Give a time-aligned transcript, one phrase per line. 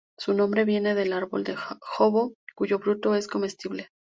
[0.17, 3.89] Su nombre viene del árbol del Jobo cuyo fruto es comestible.